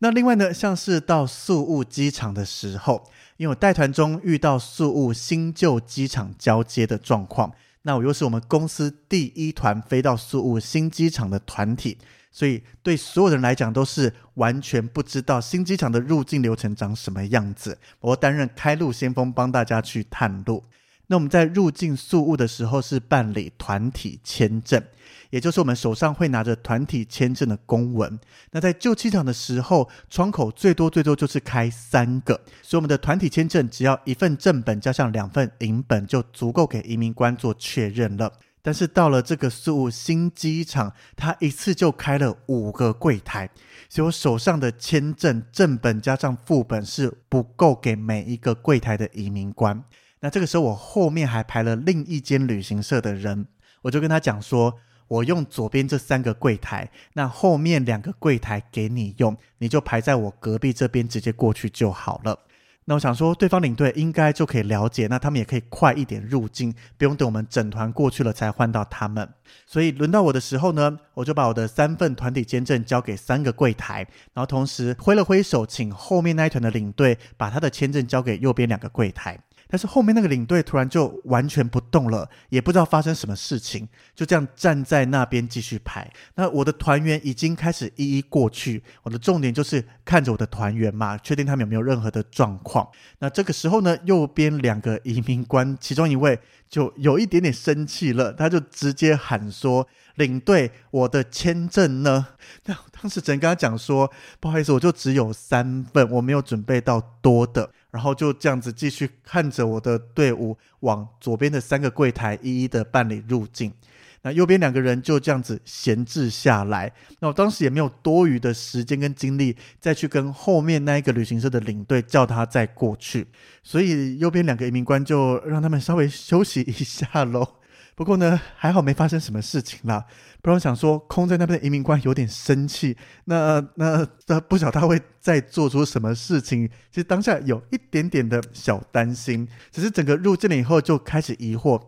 [0.00, 3.08] 那另外呢，像是到宿务机场的时候。
[3.38, 11.96] 因为我带团中遇到宿雾新旧机场交接的状况，那我又是我们公司第一团飞到宿雾新机场的团体，
[12.32, 17.78] 所以对所有人来讲都是完全不知道新机场的入境流程长什么样子。
[18.00, 20.64] 我担任开路先锋，帮大家去探路。
[21.08, 24.82] 那我们在入境宿务的时候是办理团体签证，
[25.30, 28.18] 也就是我们手上会拿着团体签证的公文。
[28.50, 38.30] 那在旧机场的时候，窗口最多最多就是开三个，所以我们的团体签证只要一份正本加上两份影本就足够给移民官做确认了。
[38.60, 43.48] 但是到了这个宿务新机场，他一次就开了五个柜台，
[43.88, 49.82] 所以我手上的签证正本加上副本是不够给每一个柜台的移民官。
[50.20, 53.46] 那这个时候，我后面还排了另一间旅行社的人，
[53.82, 54.74] 我就跟他讲说，
[55.06, 62.40] 我用左边这三个柜台，那后面两个柜台给你用，你就排在我隔壁这边，直接过去就好了。
[62.86, 69.28] 那我想说，对方领队应该就可以了解，那他们也可以快一点入境，不用等我们整团过去了才换到他们。
[69.66, 73.98] 所以轮到我的时候呢，我就把我的三份团体签证交给三个柜台，
[74.32, 79.38] 然后同时挥了挥手，请后面那一团的领队把他的签证交给右边两个柜台。
[79.68, 86.10] 但是后面那个领队突然就完全不动了，也不知道发生什么事情，就这样站在那边继续排。
[86.34, 92.88] 那我的团员已经开始一一过去，我的重点就是看着我的团员嘛，确定他们有没有任何的状况。
[93.18, 96.38] 那这个时候呢，右边两个移民官其中一位
[96.68, 99.86] 就有一点点生气了，他就直接喊说
[100.18, 102.26] ：“领队，我的签证呢？”
[102.66, 113.72] 那当时只能跟他讲说：“不好意思，我就只有三份，我没有准备到多的。”然后就这样子继续看着我的队伍往左边的三个柜台一一的办理入境，
[114.20, 116.92] 那右边两个人就这样子闲置下来。
[117.20, 123.26] 那我当时也没有多余的时间跟精力再去跟后面那一个旅行社的领队叫他再过去，
[123.62, 127.54] 所以右边两个移民官就让他们稍微休息一下喽。
[127.98, 130.04] 不过呢，还好没发生什么事情啦。
[130.40, 136.68] 不然我想说，空在那边的移民官有点生气，那那那不晓得他会再做出什么事情。
[136.92, 141.82] 其实当下有一点点的小担心，只是整个入境了以后就开始疑惑。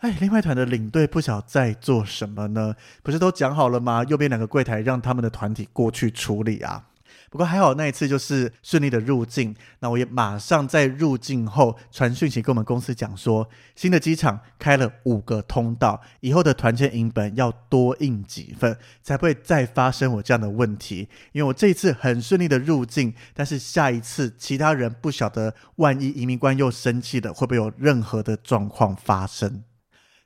[0.00, 2.74] 哎，另外团的领队不晓在做什么呢？
[3.02, 4.04] 不是都讲好了吗？
[4.04, 6.84] 右边两个柜台让他们的团体过去处理啊。
[7.34, 9.52] 不过还好，那一次就是顺利的入境。
[9.80, 21.08] 那我也马上在入境后传讯息跟我们公司讲说，新的机场开了五个通道，以后的团签影本要多印几份，才不会再发生我这样的问题。
[21.32, 29.64] 因为我这一次很顺利的入境，但是下一次其他人不晓得，万一移民官又生气了，会不会有任何的状况发生？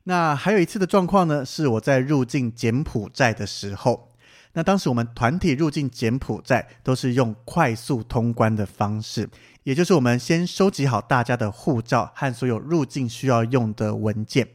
[0.04, 4.07] 那还有一次的状况呢，是我在入境柬埔寨的时候。
[4.52, 9.28] 那当时我们团体入境柬埔寨都是用快速通关的方式，
[9.62, 14.48] 也就是我们先收集好大家的护照和所有入境需要用的文件，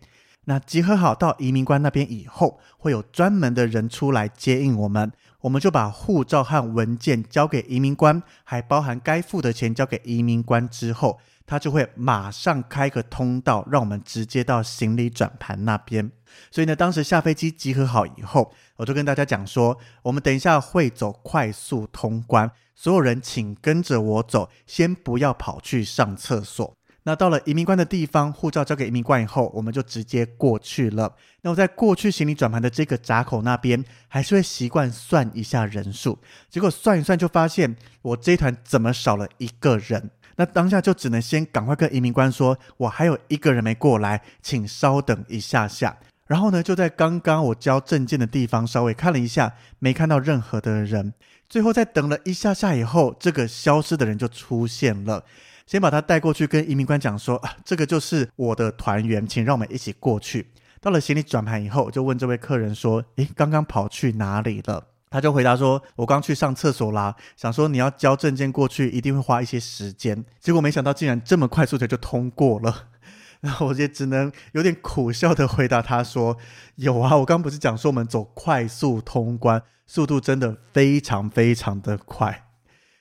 [0.45, 16.11] 那集合好到移民官那边以后，会有专门的人出来接应我们，我们就把护照和文件交给移民官，还包含该付的钱交给移民官之后，他就会马上开个通道，让我们直接到行李转盘那边。
[16.49, 26.75] 所以呢，当时下飞机集合好以后，我就跟大家讲说，我们等一下会走快速通关，所有人请跟着我走，先不要跑去上厕所。
[27.05, 31.13] 那到了移民官的地方，护照交给移民官以后，我们就直接过去了。
[31.41, 36.17] 那我在过去行李转盘的这个闸口那边，还是会习惯算一下人数。
[36.49, 40.11] 结果算一算，就发现我这一团怎么少了一个人？
[40.35, 45.97] 那当下就只能先赶快跟移民官说，我还有一个人没过来，请稍等一下下。
[46.25, 51.13] 然后呢，就在刚刚我交证件的地方稍微看了一下，没看到任何的人。
[51.47, 55.23] 最后在等了一下下以后，这个消失的人就出现了。
[55.67, 60.47] 先把他带过去，跟移民官讲说：“啊，这个就是我的团员，请让我们一起过去。”
[60.81, 70.25] 到了行李转盘以后，就问这位客人说：“诶，刚刚跑去哪里了？”他就回答说：“我刚去上厕所啦，想说你要交证件过去，一定会花一些时间。
[70.39, 72.87] 结果没想到竟然这么快速的就通过了。
[73.39, 76.35] ”然后我就只能有点苦笑的回答他说
[76.77, 82.45] ：“有啊，我刚不是讲说我们走快速通关，速度真的非常非常的快。”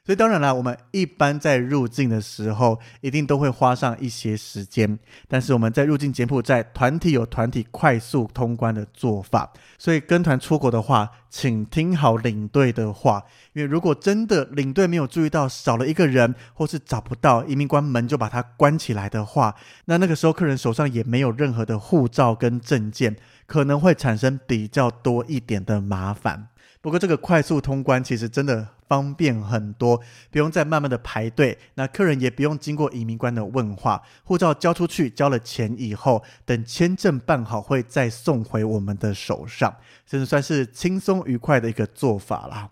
[0.04, 4.98] 所以当然啦，我们一般在入境的时候，一定都会花上一些时间。
[5.28, 13.22] 但是我们在入境柬埔寨团体有团体快速通关的做法，所以跟团出国的话，请听好领队的话，
[13.52, 26.48] 因为如果真的领队没有注意到少了一个人，或是找不到移民官门就把它关起来的话，那那个时候客人手上也没有任何的护照跟证件，可能会产生比较多一点的麻烦。
[26.80, 29.98] 不过这个快速通关其实真的方便很多，
[30.30, 39.74] 不用再慢慢的排队，那客人也不用经过移民官的问话，护照交出去，交了钱以后，等签证办好会再送回我们的手上，
[40.06, 42.68] 真的算是轻松愉快的一个做法啦。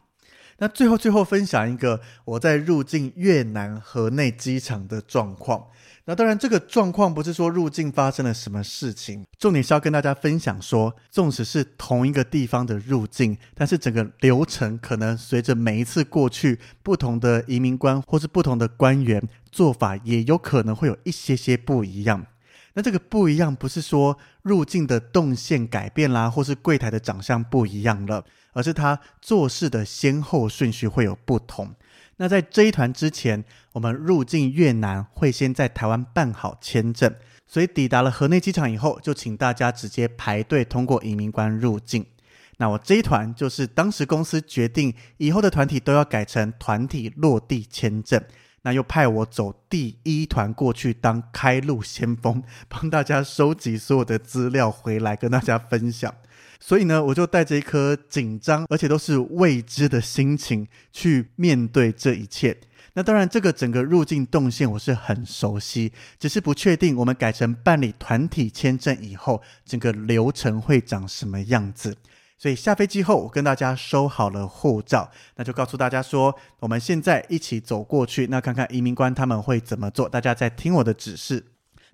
[0.60, 5.66] 那最后最后分享一个我在入境越南河内机场的状况。
[6.04, 22.26] 那当然，这个状况不是说入境发生了什么事情，重点是要跟大家分享说，纵使是同一个地方的入境，但是整个流程可能随着每一次过去，不同的移民官或是不同的官员做法，也有可能会有一些些不一样。
[22.74, 31.74] 那这个不一样，不是说入境的动线改变啦，或是柜台的长相不一样了，而是他做事的先后顺序会有不同。
[32.16, 37.14] 那在这一团之前，我们入境越南会先在台湾办好签证，
[37.46, 42.04] 所以抵达了河内机场以后，就请大家直接排队通过移民关入境。
[42.58, 48.22] 那我这一团就是当时公司决定以后的团体都要改成团体落地签证，
[48.60, 56.14] 那又派我走第一团过去当开路先锋，帮大家收集所有的资料回来跟大家分享。
[56.60, 62.56] 所以呢，我就带着一颗紧张而且都是未知的心情去面对这一切。
[62.92, 71.96] 那当然，这个整个入境动线我是很熟悉，只是不确定我们改成办理团体签证以后，整个流程会长什么样子。
[72.36, 80.08] 所以下飞机后，我跟大家收好了护照，那就告诉大家说，我们现在一起走过去，那看看移民官他们会怎么做。
[80.08, 81.44] 大家在听我的指示。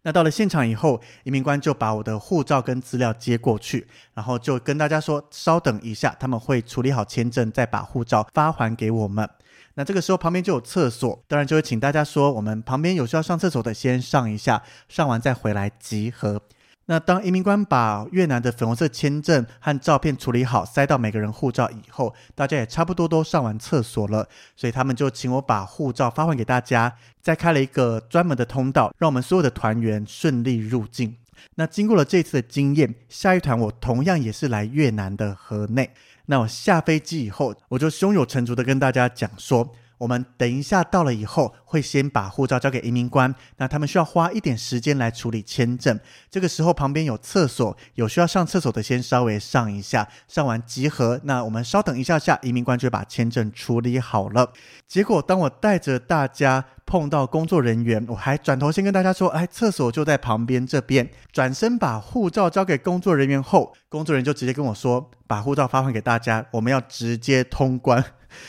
[0.07, 3.84] 那到了现场以后，移民官就把我的护照跟资料接过去，
[4.14, 9.28] 然后就跟大家说，稍等一下，他们会处理好签证，再把护照发还给我们。
[9.74, 16.40] 那这个时候旁边就有厕所，当然就会请大家说，我们旁边有需要上厕所的，先上一下，上完再回来集合。
[16.89, 31.16] 那当移民官把越南的粉红色签证和照片处理好，塞到每个人护照以后，大家也差不多都上完厕所了，所以他们就请我把护照发还给大家，再开了一个专门的通道，让我们所有的团员顺利入境。
[31.57, 35.91] 那经过了这次的经验，下一团我同样也是来越南的河内。
[36.26, 39.74] 那我下飞机以后，我就胸有成竹的跟大家讲说。
[39.99, 45.99] 我们等一下到了以后，会先把护照交给移民官，那他们需要花一点时间来处理签证。
[46.30, 51.20] 这个时候旁边有厕所，有需要上厕所的先稍微上一下，上完集合。
[51.24, 54.53] 那我们稍等一下下，移民官就把签证处理好了。
[54.86, 68.05] 结果当我带着大家碰到工作人员，我还转头先跟大家说：“哎，厕所就在旁边这边。”转身把护照交给工作人员后，工作人员就直接跟我说：“把护照发还给大家，我们要直接通关。”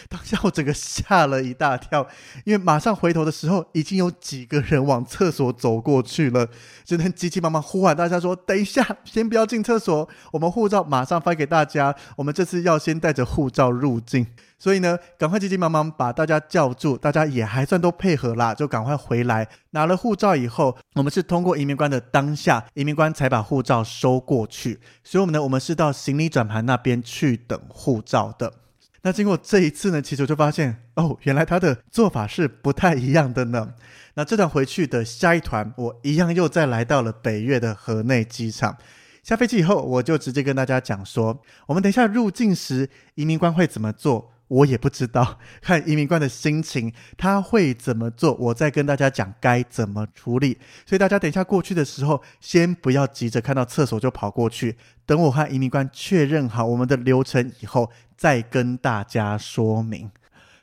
[0.09, 2.07] 当下我整个吓了一大跳，
[2.45, 6.47] 因为马上回头的时候，已经有几个人往厕所走过去了，
[6.85, 11.95] 只能急急忙忙呼唤大家说：“等一下，先不要进厕所，我们护照马上发给大家。
[12.15, 14.25] 我们这次要先带着护照入境，
[14.57, 24.79] 所以呢，赶快急急忙忙把大家叫住，大家也还算都配合啦，就赶快回来拿了护照以后，我们是通过移民官的当下，移民官才把护照收过去。
[25.03, 28.53] 所以我们呢，我们是到行李转盘那边去等护照的。”
[29.03, 33.73] 那经过这一次呢，其实我就发现哦，原来他的做法是不太一样的呢。
[34.15, 38.77] 那这趟回去的下一团，我一样又再来到了北越的河内机场。
[39.23, 44.31] 下飞机以后，我就直接跟大家讲说，我们等一下入境时，移民官会怎么做。
[44.47, 50.57] 我也不知道， 看移民官的心情，他会怎么做，我再跟大家讲该怎么处理。
[50.85, 60.09] 所以大家等一下过去的时候，先不要急着看到厕所就跑过去，等我和移民官确认好我们的流程以后，再跟大家说明。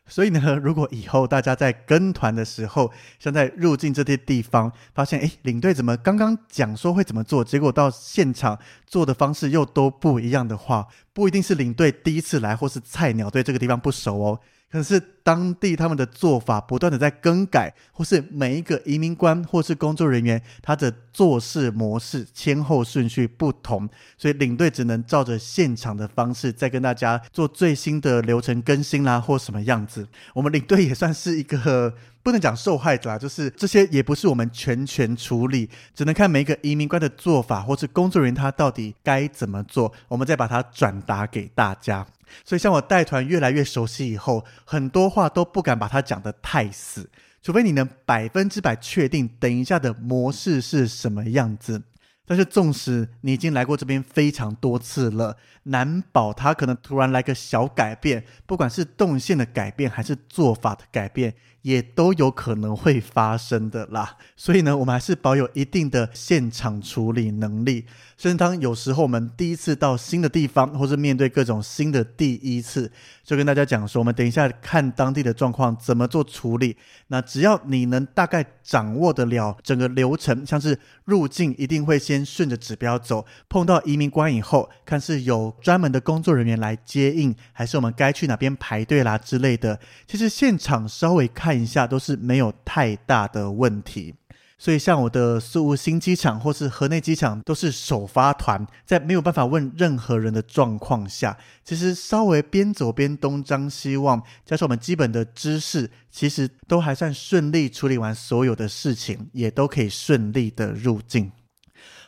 [0.07, 14.41] 所以呢， 如果以后大家在跟团的时候，像在入境这些地方，发现诶，领队怎么刚刚讲说会怎么做，结果到现场做的方式又都不一样的话，不一定是领队第一次来或是菜鸟对这个地方不熟哦。
[14.71, 23.89] 可是当地他们的做法不断的在更改，或是每一个移民官或是工作人员，他的做事模式前后顺序不同，
[24.19, 30.09] 所以领队只能照着现场的方式再跟大家做最新的流程更新啦，或什么样子。
[30.35, 31.95] 我们领队也算是一个
[32.25, 42.05] 不能讲受害者啦，就是这些也不是我们全权处理，只能看每一个移民官的做法或是工作人员他到底该怎么做，我们再把它转达给大家。
[42.45, 47.11] 所以，像我带团越来越熟悉以后，很多话都不敢把它讲得太死，
[47.43, 51.82] 除非你能百分之百确定等一下的模式是什么样子。
[52.26, 61.35] 但是，纵使你已经来过这边非常多次了，难保他可能突然来个小改变，不管是动线的改变还是做法的改变。
[61.65, 67.87] 也都有可能会发生的啦，所以呢，我们还是保有一定的现场处理能力。
[68.19, 72.93] 甚至当有时候我们第一次到新的地方，或是面对各种新的第一次，
[73.25, 76.77] 就跟大家讲说，我们等一下看当地的状况怎么做处理。
[77.09, 89.81] 那只要你能大概掌握得了整个流程，像是入境一定会先顺着指标走，碰到移民关以后，看是有专门的工作人员来接应，还是我们该去哪边排队啦之类的。
[90.07, 94.15] 其实现场稍微看一下都是没有太大的问题。
[94.57, 111.31] 所以，像我的苏武新机场或是河内机场，都是首发团，在没有办法问任何人的状况下，其实稍微边走边东张西望，加上我们基本的知识，其实都还算顺利处理完所有的事情，也都可以顺利的入境。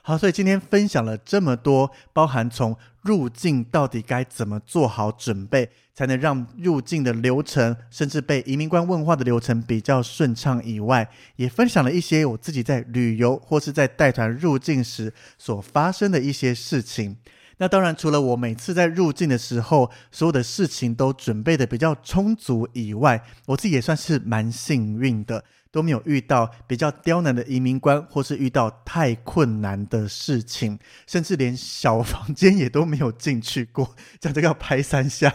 [0.08, 17.16] 好，所以今天分享了这么多，包含从入境到底该怎么做好准备，才能让入境的流程，甚至被移民官问话的流程比较顺畅以外，也分享了一些我自己在旅游或是在带团入境时所发生的一些事情。
[17.56, 25.42] 那当然，除了我每次在入境的时候，所有的事情都准备的比较充足以外，我自己也算是蛮幸运的。
[25.76, 33.94] 都没有遇到比较刁难的移民官，或是遇到太困难的事情，甚至连小房间也都没有进去过。
[34.18, 35.30] 讲这个要拍三下，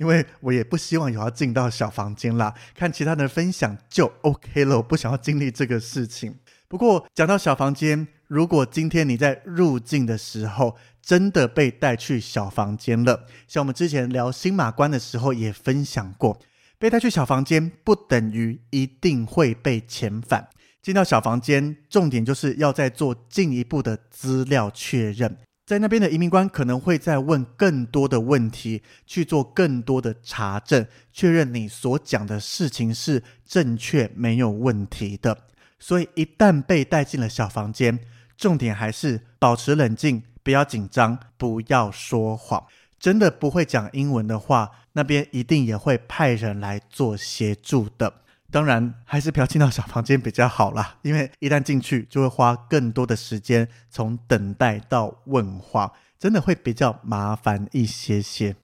[0.00, 2.52] 因为我也不希望有要进到小房间啦。
[2.74, 6.34] 看其他人的分享就 OK 了，我不想要经历这个事情。
[6.66, 16.36] 不过讲到小房间，如果今天你在入境的时候真的被带去小房间了，像我们之前聊新马关的时候也分享过。
[16.84, 20.50] 被带去小房间不等于一定会被遣返。
[20.82, 25.34] 进到小房间，重点就是要再做进一步的资料确认。
[25.64, 35.38] 在那边的移民官可能会再问更多的问题，去做更多的查证，确认你所讲的事情是正确没有问题的。
[35.78, 37.98] 所以一旦被带进了小房间，
[38.36, 42.62] 重点还是保持冷静，不要紧张，不要说谎。
[43.04, 48.10] 真的不会讲英文的话，那边一定也会派人来做协助的。
[48.50, 58.56] 当然，还是不要进到小房间比较好啦，因为一旦进去，就会花更多的时间从等待到问话，真的会比较麻烦一些些。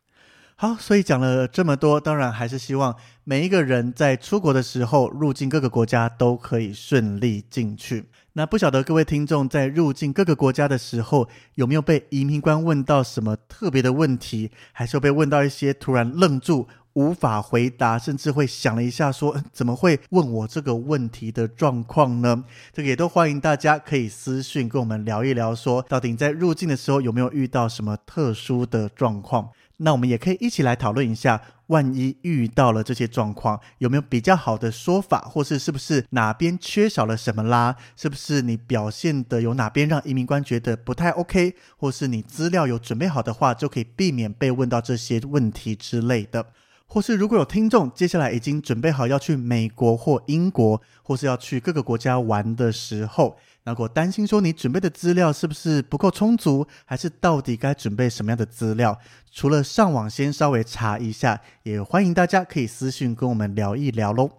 [0.56, 8.06] 好，所以讲了这么多，当然还是希望每一个人在出国的时候，入境各个国家都可以顺利进去。
[8.34, 22.44] 那不晓得各位听众在入境各个国家的时候，有没有被移民官问到什么特别的问题，还是有被问到一些突然愣住无法回答，甚至会想了一下说怎么会问我这个问题的状况呢？
[22.72, 29.50] 这个也都欢迎大家可以私讯跟我们聊一聊，说到底你在入境的时候有没有遇到什么特殊的状况？
[29.82, 37.76] 那我们也可以一起来讨论一下，万一遇到了这些状况，有没有比较好的说法，或是是不是哪边缺少了什么啦？
[37.96, 46.46] 是不是你表现的有哪边让移民官觉得不太 OK，或是你资料有准备好的话，就可以避免被问到这些问题之类的。
[46.86, 53.38] 或是如果有听众接下来已经准备好要去美国或英国，或是要去各个国家玩的时候。
[53.70, 58.98] 如果担心说你准备的资料是不是不够充足，还是到底该准备什么样的资料？
[59.32, 64.30] 除了上网先稍微查一下，也欢迎大家可以私信跟我们聊一聊喽。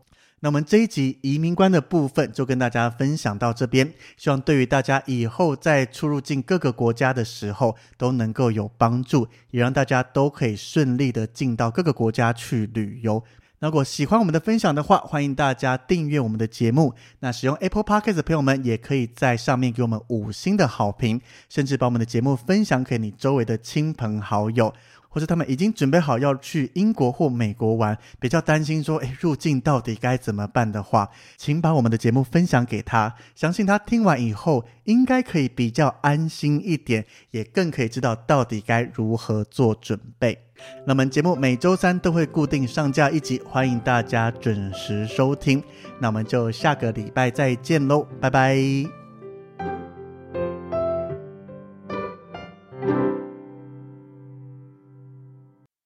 [0.43, 13.23] 那我们这一集移民官的部分就跟大家分享到这边，希望对于大家以后在出入境各个国家的时候都能够有帮助，也让大家都可以顺利的进到各个国家去旅游。
[13.61, 16.95] 如果喜欢我们的分享的话，欢迎大家订阅我们的节目。
[17.19, 24.73] 那使用 Apple Podcast 的朋友们，也可以在上面给我们五星的好评，甚至把我们的节目分享给你周围的亲朋好友。
[25.11, 40.37] 或者他们已经准备好要去英国或美国玩，比较担心说，诶，入境到底该怎么办的话，请把我们的节目分享给他，相信他听完以后应该可以比较安心一点，也更可以知道到底该如何做准备。
[40.85, 45.61] 那么节目每周三都会固定上架一集，欢迎大家准时收听。
[45.99, 49.00] 那我们就下个礼拜再见喽，拜拜。